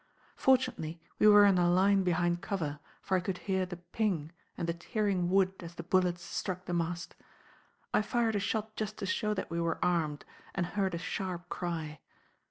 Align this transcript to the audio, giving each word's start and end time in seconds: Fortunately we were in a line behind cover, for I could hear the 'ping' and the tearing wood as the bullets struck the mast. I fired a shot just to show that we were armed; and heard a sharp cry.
Fortunately 0.35 0.99
we 1.19 1.27
were 1.27 1.45
in 1.45 1.59
a 1.59 1.69
line 1.69 2.01
behind 2.01 2.41
cover, 2.41 2.79
for 3.03 3.15
I 3.15 3.19
could 3.19 3.37
hear 3.37 3.67
the 3.67 3.77
'ping' 3.77 4.31
and 4.57 4.67
the 4.67 4.73
tearing 4.73 5.29
wood 5.29 5.53
as 5.59 5.75
the 5.75 5.83
bullets 5.83 6.23
struck 6.23 6.65
the 6.65 6.73
mast. 6.73 7.13
I 7.93 8.01
fired 8.01 8.35
a 8.35 8.39
shot 8.39 8.75
just 8.75 8.97
to 8.97 9.05
show 9.05 9.35
that 9.35 9.51
we 9.51 9.61
were 9.61 9.77
armed; 9.85 10.25
and 10.55 10.65
heard 10.65 10.95
a 10.95 10.97
sharp 10.97 11.49
cry. 11.49 11.99